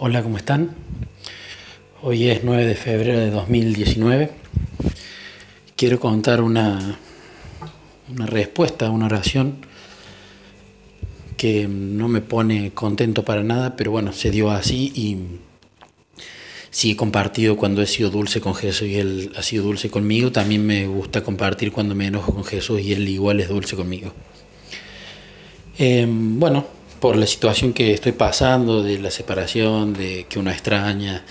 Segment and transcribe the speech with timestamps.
[0.00, 0.76] Hola, ¿cómo están?
[2.02, 4.30] Hoy es 9 de febrero de 2019.
[5.74, 7.00] Quiero contar una,
[8.08, 9.56] una respuesta a una oración
[11.36, 15.16] que no me pone contento para nada, pero bueno, se dio así y
[16.70, 20.30] sí he compartido cuando he sido dulce con Jesús y Él ha sido dulce conmigo.
[20.30, 24.12] También me gusta compartir cuando me enojo con Jesús y Él igual es dulce conmigo.
[25.76, 31.24] Eh, bueno, por la situación que estoy pasando, de la separación, de que uno extraña,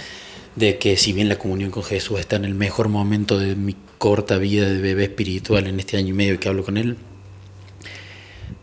[0.55, 3.75] de que si bien la comunión con Jesús está en el mejor momento de mi
[3.97, 6.97] corta vida de bebé espiritual en este año y medio que hablo con Él,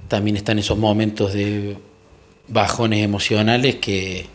[0.09, 1.77] también están esos momentos de
[2.49, 4.27] bajones emocionales que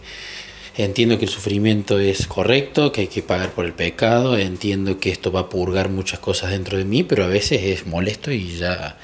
[0.77, 5.11] entiendo que el sufrimiento es correcto, que hay que pagar por el pecado, entiendo que
[5.11, 8.57] esto va a purgar muchas cosas dentro de mí, pero a veces es molesto y
[8.57, 8.97] ya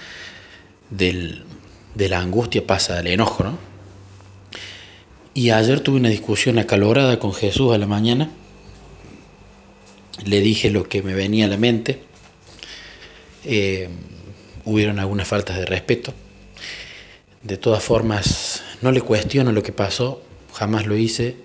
[0.89, 1.43] del
[1.95, 3.57] de la angustia pasa al enojo, ¿no?
[5.33, 8.29] Y ayer tuve una discusión acalorada con Jesús a la mañana.
[10.25, 12.01] Le dije lo que me venía a la mente.
[13.43, 13.89] Eh,
[14.63, 16.13] hubieron algunas faltas de respeto.
[17.43, 20.21] De todas formas, no le cuestiono lo que pasó,
[20.53, 21.35] jamás lo hice.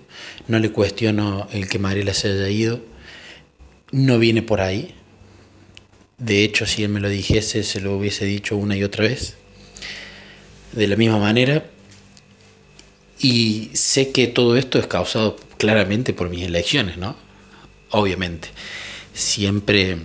[0.47, 2.79] No le cuestiono el que Mariela se haya ido.
[3.91, 4.95] No viene por ahí.
[6.17, 9.37] De hecho, si él me lo dijese, se lo hubiese dicho una y otra vez
[10.73, 11.65] de la misma manera
[13.21, 17.15] y sé que todo esto es causado claramente por mis elecciones, ¿no?
[17.91, 18.49] Obviamente.
[19.13, 19.97] Siempre,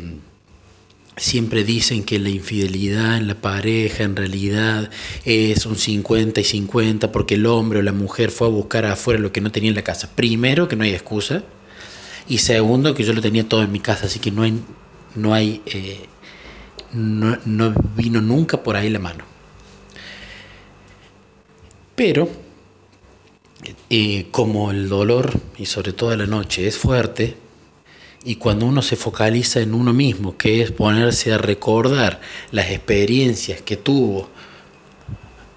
[1.17, 4.91] siempre dicen que la infidelidad en la pareja en realidad
[5.25, 9.19] es un 50 y 50 porque el hombre o la mujer fue a buscar afuera
[9.19, 10.11] lo que no tenía en la casa.
[10.14, 11.42] Primero, que no hay excusa.
[12.28, 14.61] Y segundo, que yo lo tenía todo en mi casa, así que no hay,
[15.14, 16.06] no hay, eh,
[16.92, 19.35] no, no vino nunca por ahí la mano.
[21.97, 22.28] Pero
[23.89, 27.36] eh, como el dolor, y sobre todo la noche, es fuerte,
[28.22, 33.62] y cuando uno se focaliza en uno mismo, que es ponerse a recordar las experiencias
[33.62, 34.28] que tuvo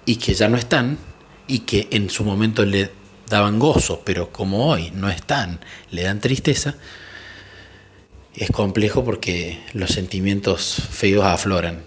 [0.06, 0.98] y que ya no están,
[1.46, 2.90] y que en su momento le
[3.28, 5.60] daban gozo, pero como hoy no están,
[5.90, 6.76] le dan tristeza,
[8.34, 11.82] es complejo porque los sentimientos feos afloran.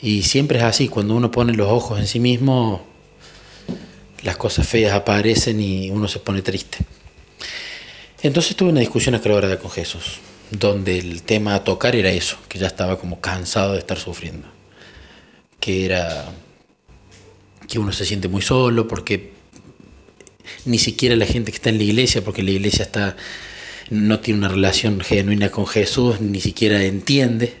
[0.00, 2.86] Y siempre es así, cuando uno pone los ojos en sí mismo,
[4.22, 6.78] las cosas feas aparecen y uno se pone triste.
[8.22, 10.18] Entonces tuve una discusión aclarada con Jesús,
[10.50, 14.46] donde el tema a tocar era eso, que ya estaba como cansado de estar sufriendo,
[15.58, 16.26] que era
[17.68, 19.32] que uno se siente muy solo porque
[20.64, 23.16] ni siquiera la gente que está en la iglesia, porque la iglesia está
[23.90, 27.56] no tiene una relación genuina con Jesús, ni siquiera entiende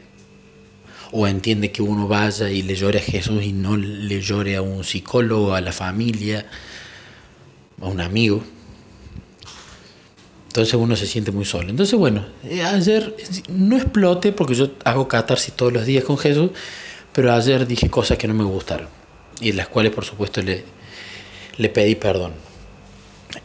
[1.12, 4.62] o entiende que uno vaya y le llore a Jesús y no le llore a
[4.62, 6.46] un psicólogo, a la familia,
[7.80, 8.42] a un amigo.
[10.48, 11.70] Entonces uno se siente muy solo.
[11.70, 13.14] Entonces, bueno, eh, ayer
[13.48, 16.50] no explote porque yo hago catarsis todos los días con Jesús,
[17.12, 18.88] pero ayer dije cosas que no me gustaron
[19.40, 20.64] y las cuales, por supuesto, le,
[21.56, 22.32] le pedí perdón.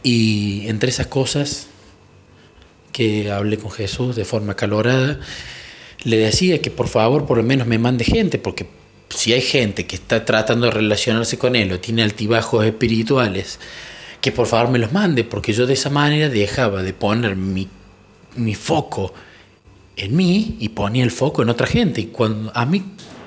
[0.02, 1.68] Y entre esas cosas
[2.92, 5.20] que hablé con Jesús de forma calorada,
[6.06, 8.66] le decía que por favor por lo menos me mande gente, porque
[9.08, 13.58] si hay gente que está tratando de relacionarse con él o tiene altibajos espirituales,
[14.20, 17.66] que por favor me los mande, porque yo de esa manera dejaba de poner mi,
[18.36, 19.14] mi foco
[19.96, 22.02] en mí y ponía el foco en otra gente.
[22.02, 22.84] Y cuando a mí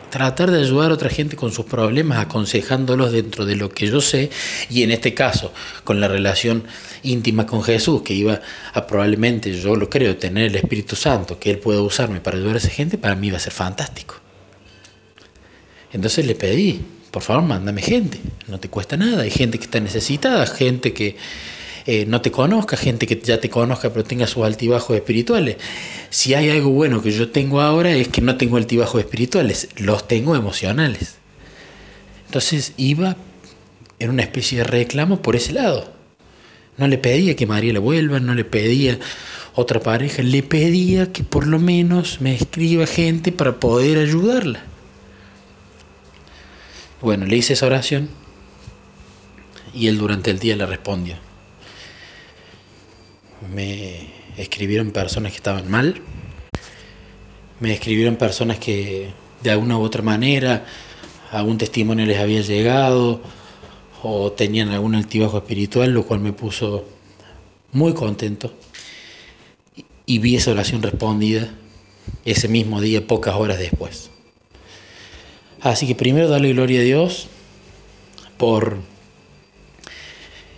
[0.10, 4.02] tratar de ayudar a otra gente con sus problemas, aconsejándolos dentro de lo que yo
[4.02, 4.30] sé,
[4.70, 5.54] y en este caso
[5.84, 6.64] con la relación
[7.04, 8.42] íntima con Jesús, que iba
[8.74, 12.56] a probablemente, yo lo creo, tener el Espíritu Santo, que Él pueda usarme para ayudar
[12.56, 14.16] a esa gente, para mí iba a ser fantástico.
[15.92, 16.82] Entonces le pedí,
[17.12, 21.16] por favor, mándame gente, no te cuesta nada, hay gente que está necesitada, gente que
[21.92, 25.58] eh, no te conozca, gente que ya te conozca pero tenga sus altibajos espirituales.
[26.12, 30.08] Si hay algo bueno que yo tengo ahora es que no tengo altibajos espirituales, los
[30.08, 31.16] tengo emocionales.
[32.28, 33.18] Entonces iba
[33.98, 35.92] en una especie de reclamo por ese lado.
[36.78, 39.00] No le pedía que María le vuelva, no le pedía
[39.56, 44.62] otra pareja, le pedía que por lo menos me escriba gente para poder ayudarla.
[47.02, 48.10] Bueno, le hice esa oración
[49.74, 51.29] y él durante el día le respondió
[53.54, 54.08] me
[54.38, 56.02] escribieron personas que estaban mal,
[57.60, 59.12] me escribieron personas que
[59.44, 60.66] de alguna u otra manera
[61.32, 63.22] algún testimonio les había llegado
[64.02, 66.86] o tenían algún altibajo espiritual, lo cual me puso
[67.72, 68.54] muy contento.
[70.06, 71.50] Y vi esa oración respondida
[72.26, 74.10] ese mismo día, pocas horas después.
[75.62, 77.28] Así que primero darle gloria a Dios
[78.38, 78.78] por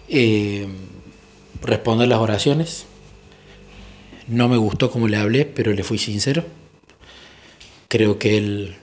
[0.07, 0.67] eh,
[1.61, 2.85] responder las oraciones.
[4.27, 6.45] No me gustó como le hablé, pero le fui sincero.
[7.87, 8.75] Creo que él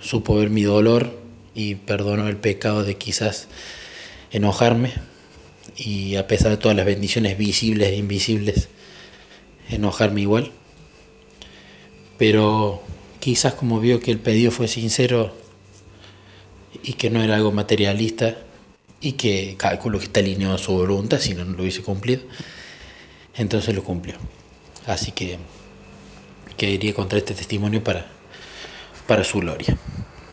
[0.00, 1.18] supo ver mi dolor
[1.54, 3.48] y perdonó el pecado de quizás
[4.30, 4.92] enojarme
[5.76, 8.68] y a pesar de todas las bendiciones visibles e invisibles,
[9.70, 10.52] enojarme igual.
[12.18, 12.82] Pero
[13.20, 15.34] quizás como vio que el pedido fue sincero
[16.82, 18.36] y que no era algo materialista
[19.04, 22.22] y que calculo que está alineado a su voluntad, si no, lo hubiese cumplido,
[23.34, 24.16] entonces lo cumplió.
[24.86, 25.38] Así que,
[26.56, 28.06] que iría contra este testimonio para,
[29.06, 29.76] para su gloria.